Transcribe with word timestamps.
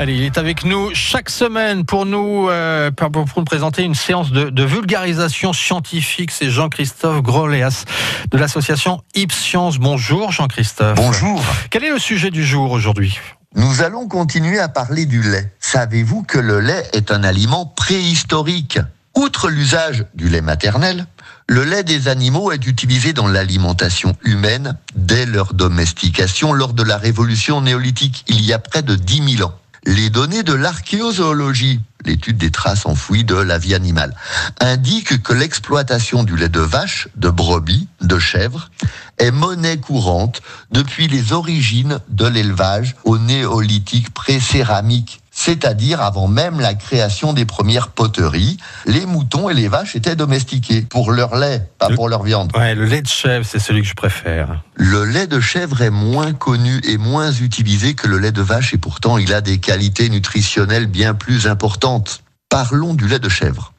Allez, 0.00 0.16
il 0.16 0.22
est 0.24 0.38
avec 0.38 0.64
nous 0.64 0.90
chaque 0.92 1.30
semaine 1.30 1.84
pour 1.84 2.04
nous, 2.04 2.48
euh, 2.50 2.90
pour, 2.90 3.10
pour 3.10 3.26
nous 3.36 3.44
présenter 3.44 3.84
une 3.84 3.94
séance 3.94 4.32
de, 4.32 4.50
de 4.50 4.64
vulgarisation 4.64 5.52
scientifique. 5.52 6.32
C'est 6.32 6.50
Jean-Christophe 6.50 7.22
Groléas 7.22 7.84
de 8.28 8.36
l'association 8.36 9.02
Ipscience. 9.14 9.78
Bonjour 9.78 10.32
Jean-Christophe. 10.32 10.96
Bonjour. 10.96 11.40
Quel 11.70 11.84
est 11.84 11.92
le 11.92 12.00
sujet 12.00 12.32
du 12.32 12.44
jour 12.44 12.72
aujourd'hui? 12.72 13.20
Nous 13.54 13.82
allons 13.82 14.08
continuer 14.08 14.58
à 14.58 14.68
parler 14.68 15.06
du 15.06 15.22
lait. 15.22 15.52
Savez-vous 15.60 16.24
que 16.24 16.38
le 16.38 16.58
lait 16.58 16.82
est 16.92 17.12
un 17.12 17.22
aliment 17.22 17.64
préhistorique? 17.64 18.80
Outre 19.14 19.48
l'usage 19.48 20.06
du 20.16 20.28
lait 20.28 20.40
maternel, 20.40 21.06
le 21.46 21.62
lait 21.62 21.84
des 21.84 22.08
animaux 22.08 22.50
est 22.50 22.66
utilisé 22.66 23.12
dans 23.12 23.28
l'alimentation 23.28 24.16
humaine 24.24 24.76
dès 24.96 25.24
leur 25.24 25.54
domestication 25.54 26.52
lors 26.52 26.72
de 26.72 26.82
la 26.82 26.96
révolution 26.96 27.60
néolithique, 27.60 28.24
il 28.26 28.44
y 28.44 28.52
a 28.52 28.58
près 28.58 28.82
de 28.82 28.96
10 28.96 29.36
000 29.36 29.48
ans. 29.48 29.54
Les 29.86 30.08
données 30.08 30.42
de 30.42 30.54
l'archéozoologie, 30.54 31.80
l'étude 32.04 32.38
des 32.38 32.50
traces 32.50 32.86
enfouies 32.86 33.24
de 33.24 33.34
la 33.34 33.58
vie 33.58 33.74
animale, 33.74 34.14
indiquent 34.60 35.22
que 35.22 35.32
l'exploitation 35.32 36.24
du 36.24 36.36
lait 36.36 36.48
de 36.48 36.60
vache, 36.60 37.08
de 37.16 37.28
brebis, 37.28 37.88
de 38.00 38.18
chèvre 38.18 38.70
est 39.18 39.30
monnaie 39.30 39.78
courante 39.78 40.40
depuis 40.70 41.08
les 41.08 41.32
origines 41.32 42.00
de 42.08 42.26
l'élevage 42.26 42.96
au 43.04 43.18
néolithique 43.18 44.12
pré-céramique 44.14 45.20
c'est-à-dire 45.36 46.00
avant 46.00 46.28
même 46.28 46.60
la 46.60 46.74
création 46.74 47.32
des 47.32 47.44
premières 47.44 47.88
poteries, 47.88 48.56
les 48.86 49.04
moutons 49.04 49.50
et 49.50 49.54
les 49.54 49.68
vaches 49.68 49.96
étaient 49.96 50.14
domestiqués 50.16 50.82
pour 50.82 51.10
leur 51.10 51.34
lait, 51.36 51.68
pas 51.78 51.88
Le- 51.88 51.96
pour 51.96 52.08
leur 52.08 52.22
viande. 52.22 52.52
Ouais, 52.56 52.74
le 52.74 52.84
lait 52.84 53.02
de 53.02 53.08
chèvre, 53.08 53.44
c'est 53.44 53.58
celui 53.58 53.82
que 53.82 53.88
je 53.88 53.94
préfère. 53.94 54.62
Le 54.74 55.04
lait 55.04 55.26
de 55.26 55.40
chèvre 55.40 55.82
est 55.82 55.90
moins 55.90 56.32
connu 56.32 56.80
et 56.84 56.96
moins 56.98 57.32
utilisé 57.32 57.94
que 57.94 58.06
le 58.06 58.18
lait 58.18 58.32
de 58.32 58.42
vache 58.42 58.72
et 58.74 58.78
pourtant 58.78 59.18
il 59.18 59.34
a 59.34 59.40
des 59.40 59.58
qualités 59.58 60.08
nutritionnelles 60.08 60.86
bien 60.86 61.14
plus 61.14 61.46
importantes. 61.48 62.22
Parlons 62.48 62.94
du 62.94 63.08
lait 63.08 63.18
de 63.18 63.28
chèvre. 63.28 63.72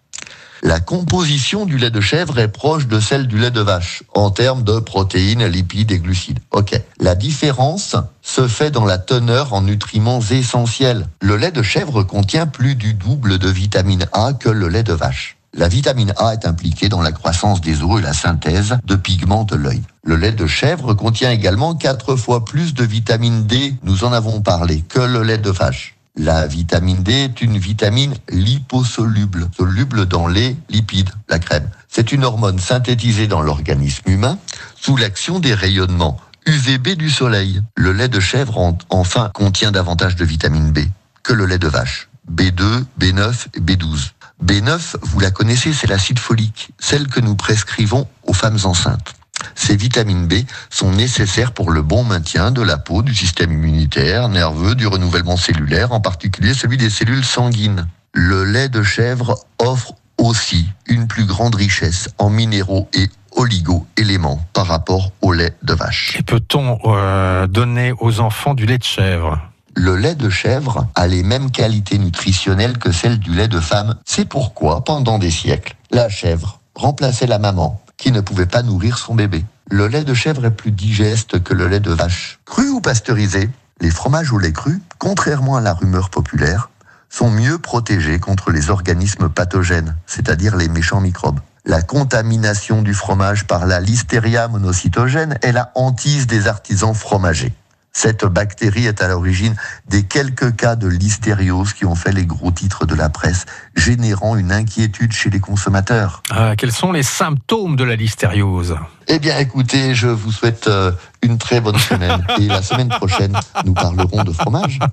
La 0.63 0.79
composition 0.79 1.65
du 1.65 1.77
lait 1.77 1.91
de 1.91 2.01
chèvre 2.01 2.39
est 2.39 2.47
proche 2.47 2.87
de 2.87 2.99
celle 2.99 3.27
du 3.27 3.37
lait 3.37 3.51
de 3.51 3.61
vache 3.61 4.01
en 4.15 4.31
termes 4.31 4.63
de 4.63 4.79
protéines, 4.79 5.45
lipides 5.45 5.91
et 5.91 5.99
glucides. 5.99 6.39
Ok. 6.51 6.79
La 6.99 7.13
différence 7.13 7.95
se 8.35 8.49
fait 8.49 8.69
dans 8.69 8.83
la 8.83 8.97
teneur 8.97 9.53
en 9.53 9.61
nutriments 9.61 10.19
essentiels. 10.19 11.07
Le 11.21 11.37
lait 11.37 11.53
de 11.53 11.61
chèvre 11.61 12.03
contient 12.03 12.47
plus 12.47 12.75
du 12.75 12.93
double 12.93 13.37
de 13.37 13.47
vitamine 13.47 14.07
A 14.11 14.33
que 14.33 14.49
le 14.49 14.67
lait 14.67 14.83
de 14.83 14.91
vache. 14.91 15.37
La 15.53 15.69
vitamine 15.69 16.13
A 16.17 16.33
est 16.33 16.45
impliquée 16.45 16.89
dans 16.89 17.01
la 17.01 17.13
croissance 17.13 17.61
des 17.61 17.81
os 17.81 18.01
et 18.01 18.03
la 18.03 18.11
synthèse 18.11 18.77
de 18.83 18.95
pigments 18.97 19.45
de 19.45 19.55
l'œil. 19.55 19.81
Le 20.03 20.17
lait 20.17 20.33
de 20.33 20.47
chèvre 20.47 20.93
contient 20.93 21.31
également 21.31 21.75
quatre 21.75 22.17
fois 22.17 22.43
plus 22.43 22.73
de 22.73 22.83
vitamine 22.83 23.45
D, 23.45 23.73
nous 23.83 24.03
en 24.03 24.11
avons 24.11 24.41
parlé, 24.41 24.81
que 24.81 24.99
le 24.99 25.23
lait 25.23 25.37
de 25.37 25.49
vache. 25.49 25.95
La 26.17 26.45
vitamine 26.45 27.03
D 27.03 27.13
est 27.13 27.41
une 27.41 27.57
vitamine 27.57 28.15
liposoluble, 28.29 29.49
soluble 29.55 30.07
dans 30.07 30.27
les 30.27 30.57
lipides, 30.69 31.09
la 31.29 31.39
crème. 31.39 31.69
C'est 31.87 32.11
une 32.11 32.25
hormone 32.25 32.59
synthétisée 32.59 33.27
dans 33.27 33.41
l'organisme 33.41 34.09
humain 34.09 34.37
sous 34.75 34.97
l'action 34.97 35.39
des 35.39 35.53
rayonnements 35.53 36.17
UVB 36.47 36.95
du 36.95 37.09
soleil. 37.09 37.61
Le 37.75 37.91
lait 37.91 38.07
de 38.07 38.19
chèvre, 38.19 38.57
en- 38.57 38.77
enfin, 38.89 39.31
contient 39.33 39.71
davantage 39.71 40.15
de 40.15 40.25
vitamine 40.25 40.71
B 40.71 40.79
que 41.23 41.33
le 41.33 41.45
lait 41.45 41.57
de 41.57 41.67
vache. 41.67 42.07
B2, 42.31 42.85
B9 42.99 43.47
et 43.55 43.59
B12. 43.59 44.11
B9, 44.43 44.97
vous 45.01 45.19
la 45.19 45.31
connaissez, 45.31 45.73
c'est 45.73 45.87
l'acide 45.87 46.19
folique, 46.19 46.71
celle 46.79 47.07
que 47.07 47.19
nous 47.19 47.35
prescrivons 47.35 48.07
aux 48.23 48.33
femmes 48.33 48.59
enceintes. 48.63 49.13
Ces 49.55 49.75
vitamines 49.75 50.27
B 50.27 50.43
sont 50.69 50.91
nécessaires 50.91 51.51
pour 51.51 51.71
le 51.71 51.81
bon 51.81 52.03
maintien 52.03 52.51
de 52.51 52.61
la 52.61 52.77
peau, 52.77 53.01
du 53.01 53.13
système 53.15 53.51
immunitaire, 53.51 54.29
nerveux, 54.29 54.75
du 54.75 54.87
renouvellement 54.87 55.37
cellulaire, 55.37 55.91
en 55.93 55.99
particulier 56.01 56.53
celui 56.53 56.77
des 56.77 56.89
cellules 56.89 57.25
sanguines. 57.25 57.87
Le 58.13 58.43
lait 58.45 58.69
de 58.69 58.83
chèvre 58.83 59.35
offre 59.59 59.93
aussi 60.17 60.67
une 60.87 61.07
plus 61.07 61.25
grande 61.25 61.55
richesse 61.55 62.09
en 62.17 62.29
minéraux 62.29 62.89
et 62.93 63.09
oligo-éléments 63.35 64.45
par 64.53 64.67
rapport 64.67 65.11
au 65.21 65.33
lait 65.33 65.55
de 65.63 65.73
vache. 65.73 66.15
Et 66.17 66.23
peut-on 66.23 66.79
euh, 66.85 67.47
donner 67.47 67.93
aux 67.99 68.19
enfants 68.19 68.53
du 68.53 68.65
lait 68.65 68.77
de 68.77 68.83
chèvre? 68.83 69.39
Le 69.75 69.97
lait 69.97 70.15
de 70.15 70.29
chèvre 70.29 70.87
a 70.95 71.05
les 71.07 71.21
mêmes 71.21 71.51
qualités 71.51 71.97
nutritionnelles 71.97 72.77
que 72.77 72.91
celles 72.91 73.19
du 73.19 73.33
lait 73.33 73.49
de 73.49 73.59
femme. 73.59 73.95
C'est 74.05 74.25
pourquoi, 74.25 74.83
pendant 74.83 75.19
des 75.19 75.31
siècles, 75.31 75.75
la 75.91 76.07
chèvre 76.07 76.59
remplaçait 76.75 77.27
la 77.27 77.39
maman 77.39 77.81
qui 77.97 78.11
ne 78.11 78.21
pouvait 78.21 78.45
pas 78.45 78.63
nourrir 78.63 78.97
son 78.97 79.15
bébé. 79.15 79.45
Le 79.69 79.87
lait 79.87 80.03
de 80.03 80.13
chèvre 80.13 80.45
est 80.45 80.51
plus 80.51 80.71
digeste 80.71 81.41
que 81.43 81.53
le 81.53 81.67
lait 81.67 81.79
de 81.79 81.91
vache. 81.91 82.39
Cru 82.45 82.69
ou 82.69 82.81
pasteurisé, 82.81 83.49
les 83.81 83.89
fromages 83.89 84.31
au 84.31 84.37
lait 84.37 84.53
cru, 84.53 84.81
contrairement 84.97 85.57
à 85.57 85.61
la 85.61 85.73
rumeur 85.73 86.09
populaire, 86.09 86.69
sont 87.09 87.29
mieux 87.29 87.57
protégés 87.57 88.19
contre 88.19 88.51
les 88.51 88.69
organismes 88.69 89.29
pathogènes, 89.29 89.95
c'est-à-dire 90.05 90.55
les 90.55 90.67
méchants 90.67 91.01
microbes. 91.01 91.39
La 91.67 91.81
contamination 91.81 92.83
du 92.83 92.93
fromage 92.93 93.45
par 93.47 93.65
la 93.65 93.79
listeria 93.79 94.47
monocytogène 94.47 95.39
est 95.41 95.51
la 95.51 95.71
hantise 95.73 96.27
des 96.27 96.47
artisans 96.47 96.93
fromagers. 96.93 97.53
Cette 97.91 98.25
bactérie 98.25 98.85
est 98.85 99.01
à 99.01 99.07
l'origine 99.07 99.55
des 99.87 100.03
quelques 100.03 100.55
cas 100.57 100.75
de 100.75 100.87
listériose 100.87 101.73
qui 101.73 101.85
ont 101.85 101.95
fait 101.95 102.11
les 102.11 102.25
gros 102.25 102.51
titres 102.51 102.85
de 102.85 102.93
la 102.93 103.09
presse, 103.09 103.45
générant 103.75 104.35
une 104.35 104.51
inquiétude 104.51 105.13
chez 105.13 105.29
les 105.29 105.39
consommateurs. 105.39 106.21
Ah, 106.29 106.55
Quels 106.57 106.73
sont 106.73 106.91
les 106.91 107.03
symptômes 107.03 107.77
de 107.77 107.85
la 107.85 107.95
listériose? 107.95 108.75
Eh 109.07 109.19
bien 109.19 109.37
écoutez, 109.37 109.93
je 109.93 110.07
vous 110.07 110.31
souhaite 110.31 110.67
euh, 110.67 110.91
une 111.21 111.37
très 111.37 111.61
bonne 111.61 111.77
semaine 111.77 112.25
et 112.39 112.47
la 112.47 112.61
semaine 112.61 112.89
prochaine, 112.89 113.37
nous 113.65 113.73
parlerons 113.73 114.23
de 114.23 114.31
fromage. 114.31 114.79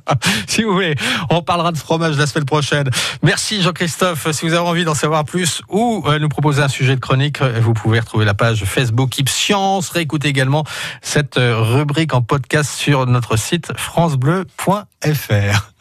Si 0.47 0.63
vous 0.63 0.73
voulez, 0.75 0.95
on 1.31 1.43
parlera 1.43 1.73
de 1.73 1.79
fromage 1.79 2.19
la 2.19 2.27
semaine 2.27 2.45
prochaine. 2.45 2.91
Merci 3.23 3.63
Jean-Christophe. 3.63 4.31
Si 4.33 4.47
vous 4.47 4.53
avez 4.53 4.67
envie 4.67 4.85
d'en 4.85 4.95
savoir 4.95 5.25
plus 5.25 5.63
ou 5.69 6.05
euh, 6.07 6.19
nous 6.19 6.29
proposer 6.29 6.63
un 6.63 6.69
sujet 6.69 6.95
de 6.95 7.01
chronique, 7.01 7.41
euh, 7.41 7.59
vous 7.63 7.73
pouvez 7.73 8.01
retrouver 8.01 8.25
la 8.27 8.35
page 8.35 8.65
Facebook 8.65 9.17
Ipscience. 9.19 9.89
Réécoutez 9.91 10.29
également 10.29 10.65
cette 11.01 11.37
rubrique 11.39 12.13
en 12.13 12.23
podcast 12.23 12.71
sur 12.71 13.07
notre 13.07 13.37
site 13.37 13.73
francebleu.fr. 13.77 15.72